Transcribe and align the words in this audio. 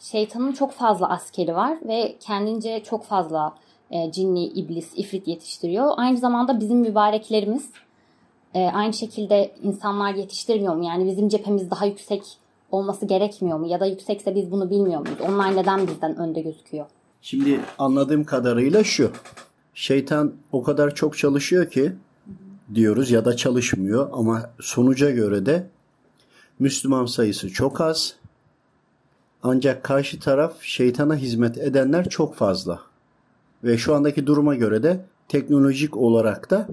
şeytanın 0.00 0.52
çok 0.52 0.72
fazla 0.72 1.08
askeri 1.08 1.54
var 1.54 1.78
ve 1.88 2.16
kendince 2.20 2.82
çok 2.84 3.04
fazla 3.04 3.54
e, 3.90 4.12
cinni, 4.12 4.46
iblis, 4.46 4.92
ifrit 4.96 5.28
yetiştiriyor. 5.28 5.92
Aynı 5.96 6.18
zamanda 6.18 6.60
bizim 6.60 6.78
mübareklerimiz 6.78 7.70
e, 8.54 8.64
aynı 8.64 8.92
şekilde 8.92 9.52
insanlar 9.62 10.14
yetiştirmiyor 10.14 10.74
mu? 10.74 10.84
Yani 10.84 11.10
bizim 11.10 11.28
cephemiz 11.28 11.70
daha 11.70 11.86
yüksek 11.86 12.22
olması 12.70 13.06
gerekmiyor 13.06 13.58
mu? 13.58 13.66
Ya 13.66 13.80
da 13.80 13.86
yüksekse 13.86 14.34
biz 14.34 14.50
bunu 14.50 14.70
bilmiyor 14.70 15.00
muyuz? 15.00 15.18
Onlar 15.28 15.56
neden 15.56 15.86
bizden 15.86 16.16
önde 16.16 16.40
gözüküyor? 16.40 16.86
Şimdi 17.22 17.60
anladığım 17.78 18.24
kadarıyla 18.24 18.84
şu. 18.84 19.10
Şeytan 19.74 20.32
o 20.52 20.62
kadar 20.62 20.94
çok 20.94 21.18
çalışıyor 21.18 21.70
ki 21.70 21.92
diyoruz 22.74 23.10
ya 23.10 23.24
da 23.24 23.36
çalışmıyor 23.36 24.10
ama 24.12 24.50
sonuca 24.60 25.10
göre 25.10 25.46
de 25.46 25.66
Müslüman 26.58 27.06
sayısı 27.06 27.48
çok 27.48 27.80
az. 27.80 28.19
Ancak 29.42 29.84
karşı 29.84 30.20
taraf 30.20 30.62
şeytana 30.62 31.16
hizmet 31.16 31.58
edenler 31.58 32.08
çok 32.08 32.34
fazla. 32.34 32.80
Ve 33.64 33.78
şu 33.78 33.94
andaki 33.94 34.26
duruma 34.26 34.54
göre 34.54 34.82
de 34.82 35.04
teknolojik 35.28 35.96
olarak 35.96 36.50
da 36.50 36.68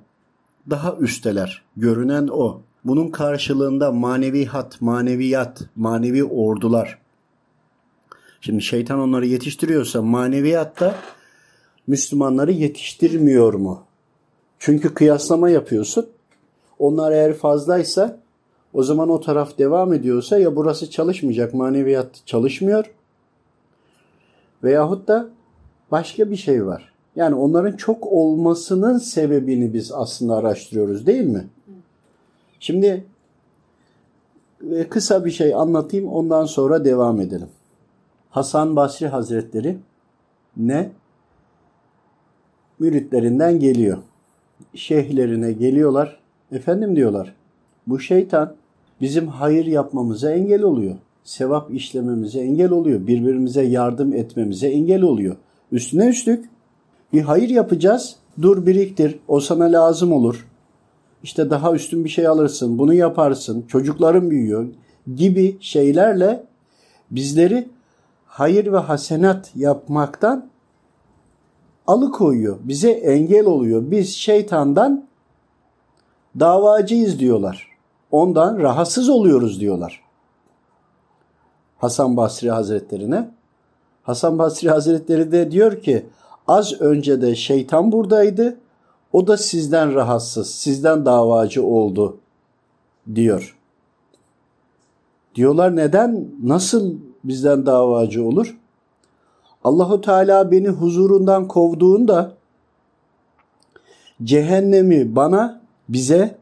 daha 0.69 0.95
üsteler. 0.95 1.61
Görünen 1.77 2.27
o. 2.27 2.61
Bunun 2.83 3.09
karşılığında 3.09 3.91
manevi 3.91 4.45
hat, 4.45 4.81
maneviyat, 4.81 5.61
manevi 5.75 6.23
ordular. 6.23 6.99
Şimdi 8.41 8.61
şeytan 8.61 8.99
onları 8.99 9.25
yetiştiriyorsa 9.25 10.01
maneviyat 10.01 10.79
da 10.79 10.95
Müslümanları 11.87 12.51
yetiştirmiyor 12.51 13.53
mu? 13.53 13.83
Çünkü 14.59 14.93
kıyaslama 14.93 15.49
yapıyorsun. 15.49 16.09
Onlar 16.79 17.11
eğer 17.11 17.33
fazlaysa 17.33 18.19
o 18.77 18.83
zaman 18.83 19.09
o 19.09 19.19
taraf 19.19 19.57
devam 19.57 19.93
ediyorsa 19.93 20.39
ya 20.39 20.55
burası 20.55 20.89
çalışmayacak, 20.89 21.53
maneviyat 21.53 22.21
çalışmıyor. 22.25 22.85
Veyahut 24.63 25.07
da 25.07 25.29
başka 25.91 26.31
bir 26.31 26.35
şey 26.35 26.65
var. 26.65 26.93
Yani 27.15 27.35
onların 27.35 27.77
çok 27.77 28.07
olmasının 28.07 28.97
sebebini 28.97 29.73
biz 29.73 29.91
aslında 29.91 30.35
araştırıyoruz 30.35 31.07
değil 31.07 31.23
mi? 31.23 31.47
Şimdi 32.59 33.05
e, 34.71 34.89
kısa 34.89 35.25
bir 35.25 35.31
şey 35.31 35.53
anlatayım 35.53 36.07
ondan 36.07 36.45
sonra 36.45 36.85
devam 36.85 37.21
edelim. 37.21 37.49
Hasan 38.29 38.75
Basri 38.75 39.07
Hazretleri 39.07 39.77
ne? 40.57 40.91
Müritlerinden 42.79 43.59
geliyor. 43.59 43.97
Şeyhlerine 44.75 45.51
geliyorlar. 45.51 46.19
Efendim 46.51 46.95
diyorlar. 46.95 47.35
Bu 47.87 47.99
şeytan 47.99 48.55
bizim 49.01 49.27
hayır 49.27 49.65
yapmamıza 49.65 50.31
engel 50.31 50.61
oluyor. 50.61 50.95
Sevap 51.23 51.71
işlememize 51.73 52.39
engel 52.39 52.71
oluyor. 52.71 53.07
Birbirimize 53.07 53.63
yardım 53.63 54.13
etmemize 54.13 54.67
engel 54.67 55.01
oluyor. 55.01 55.35
Üstüne 55.71 56.07
üstlük 56.07 56.49
bir 57.13 57.21
hayır 57.21 57.49
yapacağız. 57.49 58.15
Dur 58.41 58.65
biriktir. 58.65 59.19
O 59.27 59.39
sana 59.39 59.63
lazım 59.63 60.11
olur. 60.11 60.47
İşte 61.23 61.49
daha 61.49 61.73
üstün 61.73 62.03
bir 62.03 62.09
şey 62.09 62.27
alırsın. 62.27 62.77
Bunu 62.77 62.93
yaparsın. 62.93 63.65
Çocukların 63.67 64.31
büyüyor 64.31 64.67
gibi 65.15 65.57
şeylerle 65.59 66.43
bizleri 67.11 67.67
hayır 68.25 68.73
ve 68.73 68.77
hasenat 68.77 69.51
yapmaktan 69.55 70.49
alıkoyuyor. 71.87 72.57
Bize 72.63 72.91
engel 72.91 73.45
oluyor. 73.45 73.91
Biz 73.91 74.15
şeytandan 74.15 75.07
davacıyız 76.39 77.19
diyorlar. 77.19 77.66
Ondan 78.11 78.59
rahatsız 78.59 79.09
oluyoruz 79.09 79.59
diyorlar. 79.59 80.03
Hasan 81.77 82.17
Basri 82.17 82.51
Hazretlerine. 82.51 83.29
Hasan 84.03 84.39
Basri 84.39 84.69
Hazretleri 84.69 85.31
de 85.31 85.51
diyor 85.51 85.81
ki 85.81 86.05
az 86.47 86.81
önce 86.81 87.21
de 87.21 87.35
şeytan 87.35 87.91
buradaydı. 87.91 88.57
O 89.13 89.27
da 89.27 89.37
sizden 89.37 89.95
rahatsız, 89.95 90.49
sizden 90.49 91.05
davacı 91.05 91.63
oldu 91.65 92.17
diyor. 93.15 93.57
Diyorlar 95.35 95.75
neden, 95.75 96.27
nasıl 96.43 96.95
bizden 97.23 97.65
davacı 97.65 98.25
olur? 98.25 98.57
Allahu 99.63 100.01
Teala 100.01 100.51
beni 100.51 100.67
huzurundan 100.67 101.47
kovduğunda 101.47 102.33
cehennemi 104.23 105.15
bana, 105.15 105.61
bize, 105.89 106.37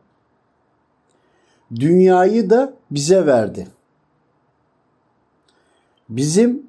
dünyayı 1.72 2.50
da 2.50 2.74
bize 2.92 3.26
verdi. 3.26 3.68
Bizim 6.10 6.68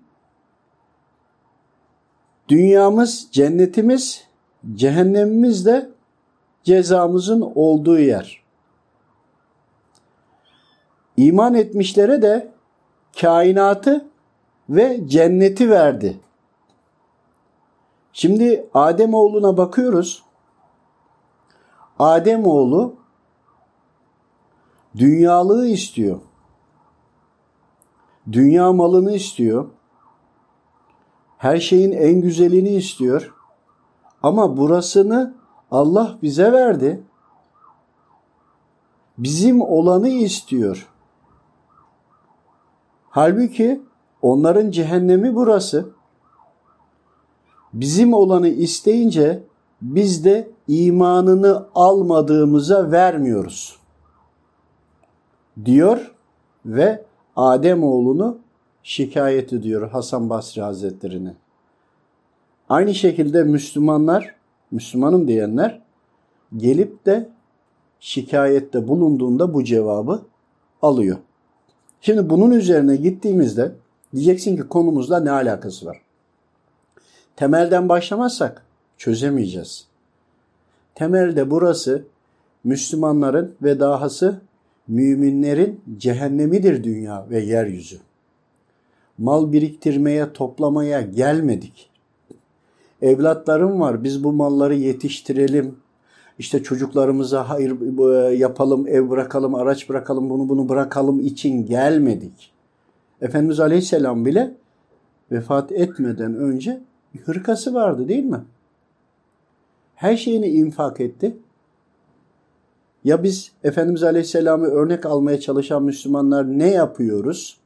dünyamız, 2.49 3.29
cennetimiz, 3.33 4.25
cehennemimiz 4.75 5.67
de 5.67 5.91
cezamızın 6.65 7.53
olduğu 7.55 7.99
yer. 7.99 8.43
İman 11.17 11.55
etmişlere 11.55 12.23
de 12.23 12.53
kainatı 13.21 14.07
ve 14.69 15.01
cenneti 15.09 15.71
verdi. 15.71 16.21
Şimdi 18.13 18.67
Adem 18.75 19.15
oğluna 19.15 19.57
bakıyoruz. 19.57 20.23
Adem 21.99 22.47
oğlu 22.47 22.97
dünyalığı 24.99 25.67
istiyor. 25.67 26.21
Dünya 28.33 28.73
malını 28.73 29.13
istiyor. 29.13 29.67
Her 31.39 31.59
şeyin 31.59 31.93
en 31.93 32.21
güzelini 32.21 32.69
istiyor. 32.69 33.35
Ama 34.23 34.57
burasını 34.57 35.35
Allah 35.71 36.19
bize 36.23 36.53
verdi. 36.53 37.03
Bizim 39.19 39.61
olanı 39.61 40.09
istiyor. 40.09 40.89
Halbuki 43.11 43.83
onların 44.23 44.71
cehennemi 44.71 45.35
burası. 45.35 45.89
Bizim 47.73 48.15
olanı 48.15 48.49
isteyince 48.49 49.43
biz 49.83 50.25
de 50.25 50.51
imanını 50.69 51.67
almadığımıza 51.75 52.91
vermiyoruz. 52.91 53.79
Diyor 55.65 56.15
ve 56.67 57.05
Adem 57.37 57.85
oğlunu 57.85 58.39
şikayet 58.83 59.53
ediyor 59.53 59.91
Hasan 59.91 60.31
Basri 60.31 60.63
Hazretlerine. 60.63 61.35
Aynı 62.69 62.95
şekilde 62.95 63.43
Müslümanlar, 63.43 64.35
Müslümanım 64.71 65.29
diyenler 65.29 65.83
gelip 66.57 67.07
de 67.07 67.29
şikayette 68.01 68.89
bulunduğunda 68.89 69.55
bu 69.55 69.65
cevabı 69.65 70.23
alıyor. 70.83 71.17
Şimdi 72.01 72.31
bunun 72.31 72.51
üzerine 72.51 72.97
gittiğimizde 72.97 73.73
diyeceksin 74.15 74.57
ki 74.57 74.63
konumuzla 74.63 75.21
ne 75.21 75.31
alakası 75.31 75.87
var? 75.87 76.03
Temelden 77.37 77.89
başlamazsak 77.89 78.67
çözemeyeceğiz. 78.99 79.87
Temelde 80.95 81.51
burası 81.51 82.05
Müslümanların 82.65 83.55
ve 83.63 83.81
dahası 83.81 84.41
müminlerin 84.89 85.81
cehennemidir 85.97 86.85
dünya 86.85 87.27
ve 87.31 87.41
yeryüzü. 87.41 87.99
Mal 89.19 89.53
biriktirmeye, 89.53 90.33
toplamaya 90.33 91.01
gelmedik. 91.01 91.91
Evlatlarım 93.03 93.81
var, 93.81 94.05
biz 94.05 94.25
bu 94.25 94.33
malları 94.33 94.75
yetiştirelim. 94.75 95.75
İşte 96.39 96.63
çocuklarımıza 96.63 97.49
hayır 97.49 97.77
e, 98.31 98.35
yapalım, 98.35 98.89
ev 98.89 99.11
bırakalım, 99.11 99.55
araç 99.55 99.89
bırakalım, 99.89 100.31
bunu 100.31 100.49
bunu 100.49 100.69
bırakalım 100.69 101.21
için 101.21 101.67
gelmedik. 101.67 102.53
Efendimiz 103.21 103.61
Aleyhisselam 103.61 104.25
bile 104.25 104.55
vefat 105.33 105.73
etmeden 105.73 106.35
önce 106.35 106.81
hırkası 107.25 107.75
vardı 107.75 108.09
değil 108.09 108.25
mi? 108.25 108.41
Her 109.95 110.17
şeyini 110.17 110.47
infak 110.47 111.01
etti. 111.01 111.37
Ya 113.07 113.23
biz 113.23 113.53
Efendimiz 113.65 114.03
Aleyhisselam'ı 114.03 114.67
örnek 114.67 115.07
almaya 115.07 115.41
çalışan 115.41 115.83
Müslümanlar 115.83 116.59
ne 116.59 116.71
yapıyoruz? 116.71 117.57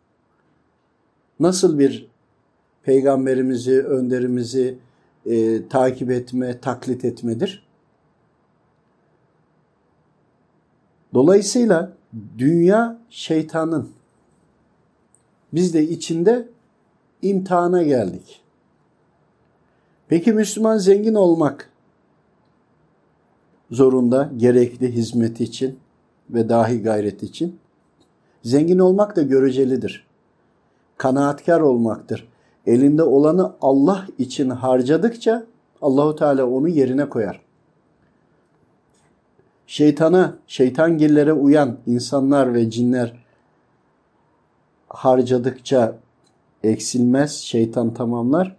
Nasıl 1.41 1.79
bir 1.79 2.07
peygamberimizi, 2.83 3.83
önderimizi 3.83 4.79
e, 5.27 5.69
takip 5.69 6.11
etme, 6.11 6.61
taklit 6.61 7.05
etmedir? 7.05 7.67
Dolayısıyla 11.15 11.93
dünya 12.39 12.99
şeytanın. 13.11 13.91
Biz 15.53 15.75
de 15.75 15.83
içinde 15.83 16.49
imtihana 17.23 17.83
geldik. 17.83 18.43
Peki 20.09 20.33
Müslüman 20.33 20.79
zengin 20.79 21.15
olmak 21.15 21.71
zorunda 23.71 24.31
gerekli 24.37 24.95
hizmet 24.95 25.41
için 25.41 25.79
ve 26.31 26.49
dahi 26.49 26.83
gayret 26.83 27.23
için. 27.23 27.59
Zengin 28.43 28.79
olmak 28.79 29.17
da 29.17 29.23
görecelidir. 29.23 30.07
Kanaatkar 30.97 31.61
olmaktır. 31.61 32.29
elinde 32.67 33.03
olanı 33.03 33.53
Allah 33.61 34.07
için 34.19 34.51
harcadıkça 34.51 35.47
Allahu 35.83 36.17
Teala 36.17 36.47
onu 36.47 36.69
yerine 36.69 37.09
koyar. 37.09 37.41
Şeytana, 39.67 40.37
şeytangillere 40.47 41.33
uyan 41.33 41.77
insanlar 41.87 42.55
ve 42.55 42.71
cinler 42.71 43.25
harcadıkça 44.89 45.97
eksilmez, 46.63 47.33
şeytan 47.37 47.95
tamamlar. 47.95 48.57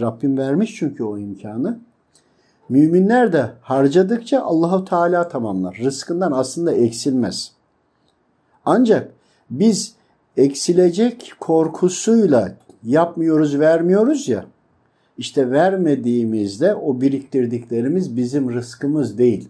Rabbim 0.00 0.38
vermiş 0.38 0.74
çünkü 0.74 1.04
o 1.04 1.18
imkanı. 1.18 1.80
Müminler 2.68 3.32
de 3.32 3.50
harcadıkça 3.62 4.42
Allahu 4.42 4.84
Teala 4.84 5.28
tamamlar. 5.28 5.76
Rızkından 5.84 6.32
aslında 6.32 6.72
eksilmez. 6.72 7.52
Ancak 8.64 9.10
biz 9.50 9.94
eksilecek 10.36 11.32
korkusuyla 11.40 12.54
yapmıyoruz, 12.84 13.60
vermiyoruz 13.60 14.28
ya. 14.28 14.46
İşte 15.18 15.50
vermediğimizde 15.50 16.74
o 16.74 17.00
biriktirdiklerimiz 17.00 18.16
bizim 18.16 18.52
rızkımız 18.52 19.18
değil. 19.18 19.48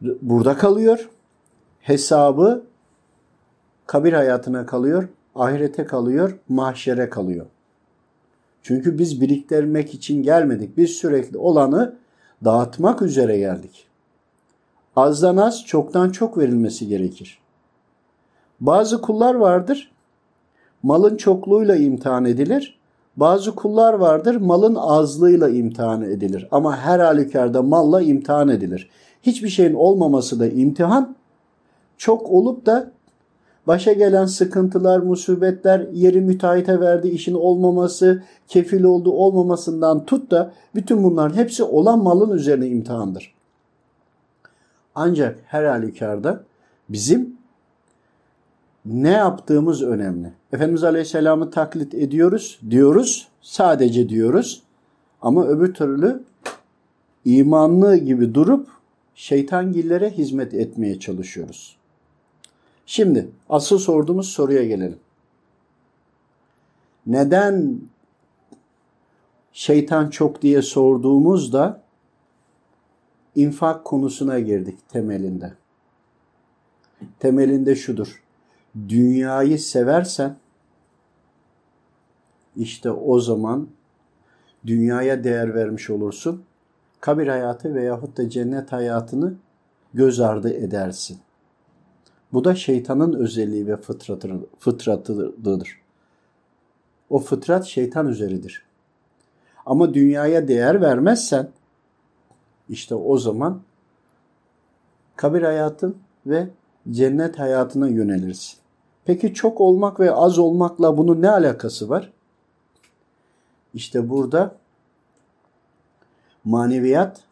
Burada 0.00 0.56
kalıyor. 0.56 1.10
Hesabı 1.80 2.64
kabir 3.86 4.12
hayatına 4.12 4.66
kalıyor, 4.66 5.08
ahirete 5.34 5.84
kalıyor, 5.84 6.38
mahşere 6.48 7.10
kalıyor. 7.10 7.46
Çünkü 8.62 8.98
biz 8.98 9.20
biriktirmek 9.20 9.94
için 9.94 10.22
gelmedik. 10.22 10.76
Biz 10.76 10.90
sürekli 10.90 11.38
olanı 11.38 11.96
dağıtmak 12.44 13.02
üzere 13.02 13.38
geldik. 13.38 13.86
Azdan 14.96 15.36
az, 15.36 15.64
çoktan 15.64 16.10
çok 16.10 16.38
verilmesi 16.38 16.88
gerekir. 16.88 17.38
Bazı 18.60 19.02
kullar 19.02 19.34
vardır, 19.34 19.92
malın 20.82 21.16
çokluğuyla 21.16 21.76
imtihan 21.76 22.24
edilir. 22.24 22.78
Bazı 23.16 23.54
kullar 23.54 23.94
vardır, 23.94 24.36
malın 24.36 24.74
azlığıyla 24.74 25.48
imtihan 25.48 26.02
edilir. 26.02 26.48
Ama 26.50 26.76
her 26.76 27.00
halükarda 27.00 27.62
malla 27.62 28.02
imtihan 28.02 28.48
edilir. 28.48 28.90
Hiçbir 29.22 29.48
şeyin 29.48 29.74
olmaması 29.74 30.40
da 30.40 30.46
imtihan, 30.46 31.16
çok 31.98 32.30
olup 32.30 32.66
da 32.66 32.90
başa 33.66 33.92
gelen 33.92 34.26
sıkıntılar, 34.26 34.98
musibetler, 34.98 35.86
yeri 35.92 36.20
müteahhite 36.20 36.80
verdi, 36.80 37.08
işin 37.08 37.34
olmaması, 37.34 38.22
kefil 38.48 38.82
olduğu 38.82 39.12
olmamasından 39.12 40.06
tut 40.06 40.30
da 40.30 40.52
bütün 40.74 41.04
bunların 41.04 41.36
hepsi 41.36 41.62
olan 41.62 42.02
malın 42.02 42.30
üzerine 42.30 42.68
imtihandır. 42.68 43.34
Ancak 44.94 45.38
her 45.46 45.64
halükarda 45.64 46.42
bizim 46.88 47.36
ne 48.86 49.10
yaptığımız 49.10 49.82
önemli. 49.82 50.32
Efendimiz 50.52 50.84
Aleyhisselam'ı 50.84 51.50
taklit 51.50 51.94
ediyoruz, 51.94 52.60
diyoruz, 52.70 53.28
sadece 53.40 54.08
diyoruz. 54.08 54.62
Ama 55.22 55.46
öbür 55.46 55.74
türlü 55.74 56.22
imanlı 57.24 57.96
gibi 57.96 58.34
durup 58.34 58.68
şeytangillere 59.14 60.10
hizmet 60.10 60.54
etmeye 60.54 60.98
çalışıyoruz. 60.98 61.75
Şimdi 62.86 63.28
asıl 63.48 63.78
sorduğumuz 63.78 64.28
soruya 64.28 64.64
gelelim. 64.64 64.98
Neden 67.06 67.80
şeytan 69.52 70.10
çok 70.10 70.42
diye 70.42 70.62
sorduğumuzda 70.62 71.82
infak 73.34 73.84
konusuna 73.84 74.38
girdik 74.38 74.88
temelinde. 74.88 75.52
Temelinde 77.18 77.76
şudur. 77.76 78.22
Dünyayı 78.88 79.58
seversen 79.58 80.36
işte 82.56 82.90
o 82.90 83.20
zaman 83.20 83.68
dünyaya 84.66 85.24
değer 85.24 85.54
vermiş 85.54 85.90
olursun. 85.90 86.44
Kabir 87.00 87.26
hayatı 87.26 87.74
veyahut 87.74 88.16
da 88.16 88.30
cennet 88.30 88.72
hayatını 88.72 89.34
göz 89.94 90.20
ardı 90.20 90.52
edersin. 90.52 91.18
Bu 92.32 92.44
da 92.44 92.54
şeytanın 92.54 93.12
özelliği 93.12 93.66
ve 93.66 93.76
fıtratı, 93.76 94.30
fıtratıdır. 94.58 95.80
O 97.10 97.18
fıtrat 97.18 97.64
şeytan 97.64 98.08
üzeridir. 98.08 98.62
Ama 99.66 99.94
dünyaya 99.94 100.48
değer 100.48 100.80
vermezsen 100.80 101.48
işte 102.68 102.94
o 102.94 103.18
zaman 103.18 103.60
kabir 105.16 105.42
hayatın 105.42 105.96
ve 106.26 106.48
cennet 106.90 107.38
hayatına 107.38 107.88
yönelirsin. 107.88 108.58
Peki 109.04 109.34
çok 109.34 109.60
olmak 109.60 110.00
ve 110.00 110.12
az 110.12 110.38
olmakla 110.38 110.98
bunun 110.98 111.22
ne 111.22 111.30
alakası 111.30 111.88
var? 111.88 112.12
İşte 113.74 114.10
burada 114.10 114.56
maneviyat 116.44 117.25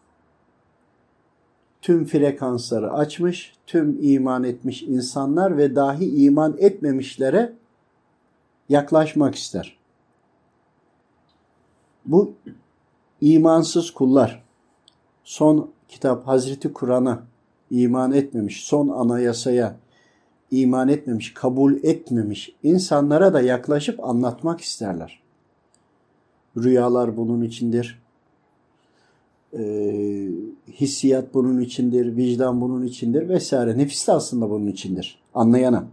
tüm 1.85 2.05
frekansları 2.05 2.93
açmış, 2.93 3.53
tüm 3.67 3.99
iman 4.03 4.45
etmiş 4.45 4.83
insanlar 4.83 5.57
ve 5.57 5.77
dahi 5.77 6.25
iman 6.25 6.57
etmemişlere 6.59 7.53
yaklaşmak 8.69 9.35
ister. 9.35 9.77
Bu 12.05 12.33
imansız 13.21 13.91
kullar 13.91 14.45
son 15.25 15.71
kitap 15.89 16.27
Hazreti 16.27 16.73
Kur'an'a 16.73 17.23
iman 17.71 18.13
etmemiş, 18.13 18.65
son 18.65 18.89
anayasaya 18.89 19.77
iman 20.51 20.89
etmemiş, 20.89 21.35
kabul 21.35 21.75
etmemiş 21.83 22.57
insanlara 22.63 23.35
da 23.35 23.41
yaklaşıp 23.41 24.05
anlatmak 24.05 24.61
isterler. 24.61 25.23
Rüyalar 26.57 27.17
bunun 27.17 27.43
içindir 27.43 28.04
e, 29.59 29.65
hissiyat 30.73 31.35
bunun 31.35 31.61
içindir, 31.61 32.17
vicdan 32.17 32.61
bunun 32.61 32.87
içindir 32.87 33.29
vesaire. 33.29 33.79
Nefis 33.79 34.09
de 34.09 34.13
aslında 34.13 34.51
bunun 34.51 34.67
içindir. 34.67 35.19
Anlayana. 35.35 35.85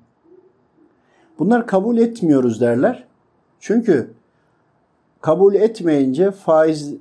Bunlar 1.39 1.67
kabul 1.67 1.97
etmiyoruz 1.97 2.61
derler. 2.61 3.07
Çünkü 3.59 4.11
kabul 5.21 5.55
etmeyince 5.55 6.31
faiz 6.31 6.93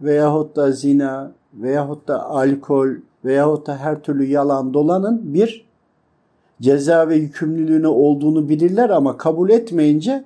veyahut 0.00 0.56
da 0.56 0.72
zina 0.72 1.32
veyahut 1.54 2.08
da 2.08 2.30
alkol 2.30 2.88
veyahut 3.24 3.66
da 3.66 3.76
her 3.76 4.02
türlü 4.02 4.24
yalan 4.24 4.74
dolanın 4.74 5.34
bir 5.34 5.66
ceza 6.60 7.08
ve 7.08 7.16
yükümlülüğüne 7.16 7.88
olduğunu 7.88 8.48
bilirler 8.48 8.90
ama 8.90 9.16
kabul 9.16 9.50
etmeyince 9.50 10.24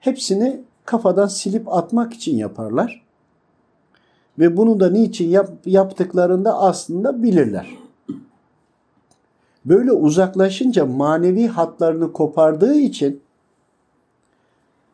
hepsini 0.00 0.60
kafadan 0.84 1.26
silip 1.26 1.72
atmak 1.72 2.12
için 2.12 2.36
yaparlar. 2.36 3.05
Ve 4.38 4.56
bunu 4.56 4.80
da 4.80 4.90
niçin 4.90 5.28
yap, 5.28 5.50
yaptıklarında 5.66 6.58
aslında 6.58 7.22
bilirler. 7.22 7.66
Böyle 9.64 9.92
uzaklaşınca 9.92 10.86
manevi 10.86 11.46
hatlarını 11.46 12.12
kopardığı 12.12 12.74
için 12.74 13.20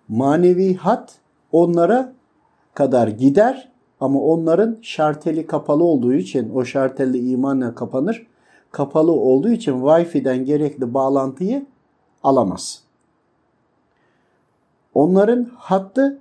manevi 0.08 0.74
hat 0.74 1.14
onlara 1.52 2.12
kadar 2.74 3.08
gider 3.08 3.72
ama 4.00 4.20
onların 4.20 4.78
şarteli 4.82 5.46
kapalı 5.46 5.84
olduğu 5.84 6.14
için 6.14 6.50
o 6.54 6.64
şarteli 6.64 7.30
imanla 7.30 7.74
kapanır. 7.74 8.26
Kapalı 8.70 9.12
olduğu 9.12 9.50
için 9.50 9.72
Wi-Fi'den 9.72 10.44
gerekli 10.44 10.94
bağlantıyı 10.94 11.66
alamaz. 12.22 12.82
Onların 14.94 15.50
hattı 15.56 16.20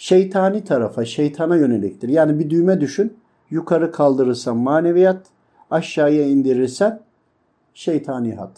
şeytani 0.00 0.64
tarafa, 0.64 1.04
şeytana 1.04 1.56
yöneliktir. 1.56 2.08
Yani 2.08 2.38
bir 2.38 2.50
düğme 2.50 2.80
düşün. 2.80 3.16
Yukarı 3.50 3.92
kaldırırsan 3.92 4.56
maneviyat, 4.56 5.26
aşağıya 5.70 6.26
indirirsen 6.26 7.00
şeytani 7.74 8.34
hat. 8.34 8.50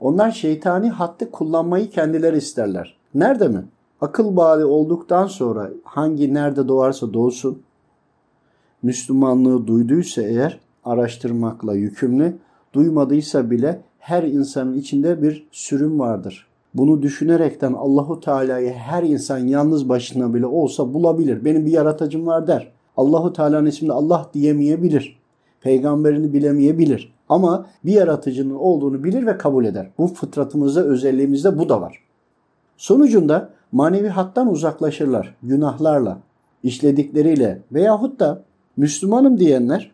Onlar 0.00 0.30
şeytani 0.30 0.90
hattı 0.90 1.30
kullanmayı 1.30 1.90
kendileri 1.90 2.36
isterler. 2.36 2.96
Nerede 3.14 3.48
mi? 3.48 3.64
Akıl 4.00 4.36
bağı 4.36 4.66
olduktan 4.66 5.26
sonra 5.26 5.70
hangi 5.84 6.34
nerede 6.34 6.68
doğarsa 6.68 7.12
doğsun, 7.14 7.62
Müslümanlığı 8.82 9.66
duyduysa 9.66 10.22
eğer 10.22 10.60
araştırmakla 10.84 11.74
yükümlü, 11.74 12.36
duymadıysa 12.72 13.50
bile 13.50 13.80
her 13.98 14.22
insanın 14.22 14.74
içinde 14.74 15.22
bir 15.22 15.46
sürüm 15.52 15.98
vardır. 15.98 16.46
Bunu 16.76 17.02
düşünerekten 17.02 17.72
Allahu 17.72 18.20
Teala'yı 18.20 18.72
her 18.72 19.02
insan 19.02 19.38
yalnız 19.38 19.88
başına 19.88 20.34
bile 20.34 20.46
olsa 20.46 20.94
bulabilir. 20.94 21.44
Benim 21.44 21.66
bir 21.66 21.70
yaratıcım 21.70 22.26
var 22.26 22.46
der. 22.46 22.72
Allahu 22.96 23.32
Teala'nın 23.32 23.66
ismini 23.66 23.92
Allah 23.92 24.30
diyemeyebilir. 24.34 25.18
Peygamberini 25.60 26.32
bilemeyebilir. 26.32 27.14
Ama 27.28 27.66
bir 27.84 27.92
yaratıcının 27.92 28.54
olduğunu 28.54 29.04
bilir 29.04 29.26
ve 29.26 29.38
kabul 29.38 29.64
eder. 29.64 29.90
Bu 29.98 30.06
fıtratımızda, 30.06 30.84
özelliğimizde 30.84 31.58
bu 31.58 31.68
da 31.68 31.80
var. 31.80 32.02
Sonucunda 32.76 33.50
manevi 33.72 34.08
hattan 34.08 34.50
uzaklaşırlar. 34.50 35.34
Günahlarla, 35.42 36.18
işledikleriyle 36.62 37.62
veyahut 37.72 38.20
da 38.20 38.42
Müslümanım 38.76 39.38
diyenler 39.38 39.90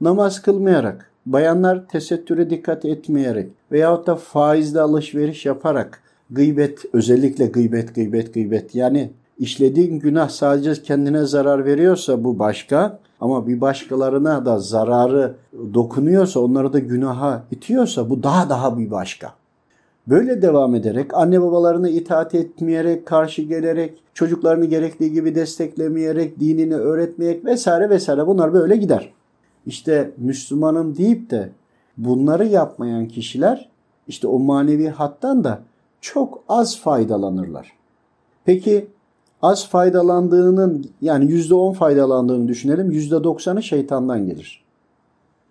namaz 0.00 0.42
kılmayarak, 0.42 1.10
bayanlar 1.26 1.88
tesettüre 1.88 2.50
dikkat 2.50 2.84
etmeyerek 2.84 3.48
veyahut 3.72 4.06
da 4.06 4.16
faizle 4.16 4.80
alışveriş 4.80 5.46
yaparak 5.46 6.02
gıybet 6.30 6.78
özellikle 6.92 7.46
gıybet 7.46 7.94
gıybet 7.94 8.34
gıybet 8.34 8.74
yani 8.74 9.10
işlediğin 9.38 9.98
günah 9.98 10.28
sadece 10.28 10.82
kendine 10.82 11.24
zarar 11.24 11.64
veriyorsa 11.64 12.24
bu 12.24 12.38
başka 12.38 12.98
ama 13.20 13.46
bir 13.46 13.60
başkalarına 13.60 14.46
da 14.46 14.58
zararı 14.58 15.34
dokunuyorsa 15.74 16.40
onları 16.40 16.72
da 16.72 16.78
günaha 16.78 17.42
itiyorsa 17.50 18.10
bu 18.10 18.22
daha 18.22 18.48
daha 18.48 18.78
bir 18.78 18.90
başka. 18.90 19.32
Böyle 20.06 20.42
devam 20.42 20.74
ederek 20.74 21.14
anne 21.14 21.42
babalarına 21.42 21.88
itaat 21.88 22.34
etmeyerek, 22.34 23.06
karşı 23.06 23.42
gelerek, 23.42 24.02
çocuklarını 24.14 24.64
gerektiği 24.64 25.12
gibi 25.12 25.34
desteklemeyerek, 25.34 26.40
dinini 26.40 26.76
öğretmeyerek 26.76 27.44
vesaire 27.44 27.90
vesaire 27.90 28.26
bunlar 28.26 28.52
böyle 28.52 28.76
gider. 28.76 29.12
İşte 29.66 30.10
Müslümanım 30.16 30.96
deyip 30.96 31.30
de 31.30 31.50
bunları 31.96 32.46
yapmayan 32.46 33.08
kişiler 33.08 33.68
işte 34.08 34.26
o 34.26 34.38
manevi 34.38 34.88
hattan 34.88 35.44
da 35.44 35.60
çok 36.00 36.44
az 36.48 36.80
faydalanırlar. 36.80 37.72
Peki 38.44 38.86
az 39.42 39.68
faydalandığının 39.68 40.90
yani 41.00 41.24
%10 41.24 41.74
faydalandığını 41.74 42.48
düşünelim. 42.48 42.90
%90'ı 42.90 43.62
şeytandan 43.62 44.26
gelir. 44.26 44.64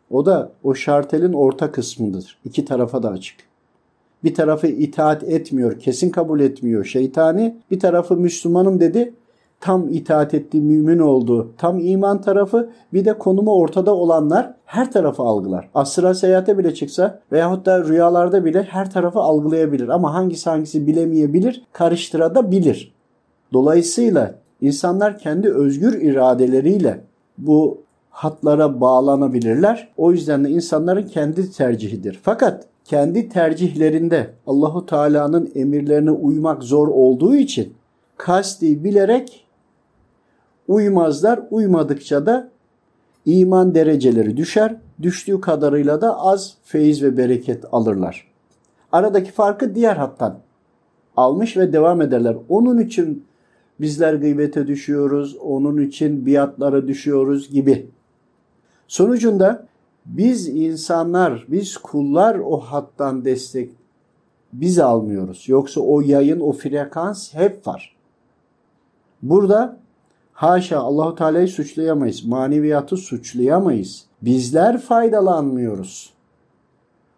O 0.09 0.25
da 0.25 0.51
o 0.63 0.75
şartelin 0.75 1.33
orta 1.33 1.71
kısmındadır. 1.71 2.37
İki 2.45 2.65
tarafa 2.65 3.03
da 3.03 3.09
açık. 3.09 3.37
Bir 4.23 4.33
tarafı 4.33 4.67
itaat 4.67 5.23
etmiyor, 5.23 5.79
kesin 5.79 6.09
kabul 6.09 6.39
etmiyor 6.39 6.85
şeytani. 6.85 7.57
Bir 7.71 7.79
tarafı 7.79 8.15
Müslümanım 8.17 8.79
dedi, 8.79 9.13
tam 9.65 9.89
itaat 9.89 10.33
etti, 10.33 10.61
mümin 10.61 10.99
oldu. 10.99 11.51
Tam 11.57 11.79
iman 11.79 12.21
tarafı 12.21 12.69
bir 12.93 13.05
de 13.05 13.17
konumu 13.17 13.53
ortada 13.53 13.95
olanlar 13.95 14.53
her 14.65 14.91
tarafı 14.91 15.23
algılar. 15.23 15.69
Asra 15.75 16.13
seyahate 16.13 16.57
bile 16.57 16.73
çıksa 16.73 17.19
veyahut 17.31 17.65
da 17.65 17.83
rüyalarda 17.83 18.45
bile 18.45 18.63
her 18.63 18.91
tarafı 18.91 19.19
algılayabilir. 19.19 19.89
Ama 19.89 20.13
hangisi 20.13 20.49
hangisi 20.49 20.87
bilemeyebilir, 20.87 21.63
karıştırabilir. 21.73 22.93
Dolayısıyla 23.53 24.35
insanlar 24.61 25.19
kendi 25.19 25.49
özgür 25.49 26.01
iradeleriyle 26.01 27.01
bu 27.37 27.77
hatlara 28.09 28.81
bağlanabilirler. 28.81 29.87
O 29.97 30.11
yüzden 30.11 30.45
de 30.45 30.49
insanların 30.49 31.03
kendi 31.03 31.51
tercihidir. 31.51 32.19
Fakat 32.23 32.65
kendi 32.83 33.29
tercihlerinde 33.29 34.27
Allahu 34.47 34.85
Teala'nın 34.85 35.51
emirlerine 35.55 36.11
uymak 36.11 36.63
zor 36.63 36.87
olduğu 36.87 37.35
için 37.35 37.73
kasti 38.17 38.83
bilerek 38.83 39.44
uymazlar. 40.67 41.39
Uymadıkça 41.51 42.25
da 42.25 42.49
iman 43.25 43.75
dereceleri 43.75 44.37
düşer. 44.37 44.75
Düştüğü 45.01 45.41
kadarıyla 45.41 46.01
da 46.01 46.19
az 46.19 46.57
feyiz 46.63 47.03
ve 47.03 47.17
bereket 47.17 47.65
alırlar. 47.71 48.27
Aradaki 48.91 49.31
farkı 49.31 49.75
diğer 49.75 49.95
hattan 49.95 50.39
almış 51.17 51.57
ve 51.57 51.73
devam 51.73 52.01
ederler. 52.01 52.37
Onun 52.49 52.79
için 52.79 53.25
bizler 53.81 54.13
gıybete 54.13 54.67
düşüyoruz, 54.67 55.35
onun 55.35 55.81
için 55.81 56.25
biatlara 56.25 56.87
düşüyoruz 56.87 57.49
gibi. 57.49 57.89
Sonucunda 58.87 59.67
biz 60.05 60.47
insanlar, 60.47 61.45
biz 61.47 61.77
kullar 61.77 62.35
o 62.35 62.57
hattan 62.57 63.25
destek 63.25 63.71
biz 64.53 64.79
almıyoruz. 64.79 65.49
Yoksa 65.49 65.81
o 65.81 66.01
yayın, 66.01 66.39
o 66.39 66.51
frekans 66.51 67.33
hep 67.33 67.67
var. 67.67 67.95
Burada 69.21 69.77
haşa 70.35 70.79
Allahu 70.79 71.15
Teala'yı 71.15 71.47
suçlayamayız. 71.47 72.25
Maneviyatı 72.25 72.97
suçlayamayız. 72.97 74.05
Bizler 74.21 74.81
faydalanmıyoruz. 74.81 76.13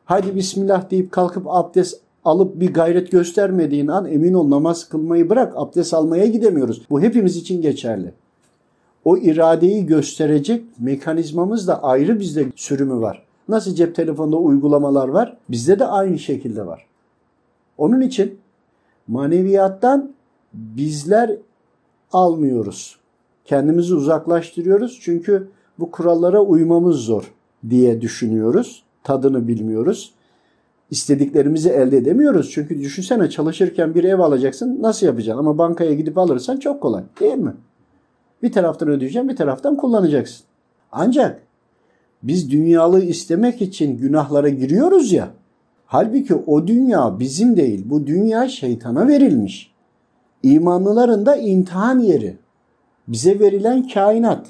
Hadi 0.05 0.35
bismillah 0.35 0.91
deyip 0.91 1.11
kalkıp 1.11 1.43
abdest 1.47 2.01
alıp 2.25 2.59
bir 2.59 2.73
gayret 2.73 3.11
göstermediğin 3.11 3.87
an 3.87 4.05
emin 4.05 4.33
ol 4.33 4.49
namaz 4.49 4.89
kılmayı 4.89 5.29
bırak 5.29 5.53
abdest 5.55 5.93
almaya 5.93 6.25
gidemiyoruz. 6.25 6.85
Bu 6.89 7.01
hepimiz 7.01 7.37
için 7.37 7.61
geçerli. 7.61 8.13
O 9.05 9.17
iradeyi 9.17 9.85
gösterecek 9.85 10.63
mekanizmamız 10.79 11.67
da 11.67 11.83
ayrı 11.83 12.19
bizde 12.19 12.45
sürümü 12.55 13.01
var. 13.01 13.23
Nasıl 13.49 13.75
cep 13.75 13.95
telefonunda 13.95 14.37
uygulamalar 14.37 15.07
var 15.07 15.37
bizde 15.49 15.79
de 15.79 15.85
aynı 15.85 16.19
şekilde 16.19 16.67
var. 16.67 16.85
Onun 17.77 18.01
için 18.01 18.39
maneviyattan 19.07 20.13
bizler 20.53 21.31
almıyoruz. 22.11 22.96
Kendimizi 23.47 23.95
uzaklaştırıyoruz 23.95 24.99
çünkü 25.01 25.49
bu 25.79 25.91
kurallara 25.91 26.41
uymamız 26.41 26.95
zor 26.95 27.33
diye 27.69 28.01
düşünüyoruz. 28.01 28.83
Tadını 29.03 29.47
bilmiyoruz 29.47 30.13
istediklerimizi 30.91 31.69
elde 31.69 31.97
edemiyoruz. 31.97 32.51
Çünkü 32.51 32.79
düşünsene 32.79 33.29
çalışırken 33.29 33.95
bir 33.95 34.03
ev 34.03 34.19
alacaksın 34.19 34.77
nasıl 34.81 35.05
yapacaksın? 35.05 35.39
Ama 35.39 35.57
bankaya 35.57 35.93
gidip 35.93 36.17
alırsan 36.17 36.57
çok 36.57 36.81
kolay 36.81 37.03
değil 37.19 37.37
mi? 37.37 37.53
Bir 38.43 38.51
taraftan 38.51 38.89
ödeyeceksin 38.89 39.29
bir 39.29 39.35
taraftan 39.35 39.77
kullanacaksın. 39.77 40.45
Ancak 40.91 41.41
biz 42.23 42.51
dünyalığı 42.51 43.03
istemek 43.03 43.61
için 43.61 43.97
günahlara 43.97 44.49
giriyoruz 44.49 45.11
ya. 45.11 45.29
Halbuki 45.85 46.35
o 46.35 46.67
dünya 46.67 47.19
bizim 47.19 47.57
değil. 47.57 47.83
Bu 47.85 48.07
dünya 48.07 48.49
şeytana 48.49 49.07
verilmiş. 49.07 49.73
İmanlıların 50.43 51.25
da 51.25 51.35
imtihan 51.35 51.99
yeri. 51.99 52.37
Bize 53.07 53.39
verilen 53.39 53.87
kainat. 53.87 54.47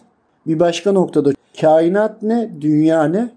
Bir 0.48 0.60
başka 0.60 0.92
noktada 0.92 1.32
kainat 1.62 2.22
ne, 2.22 2.62
dünya 2.62 3.04
ne? 3.04 3.32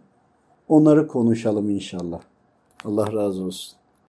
Onları 0.69 1.09
konuşalım 1.09 1.71
inşallah. 1.71 2.21
Allah 2.85 3.13
razı 3.13 3.45
olsun. 3.45 3.80